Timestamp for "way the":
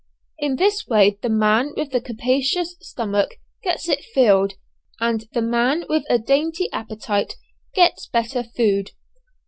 0.87-1.29